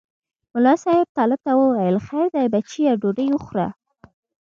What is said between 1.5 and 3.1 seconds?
وویل خیر دی بچیه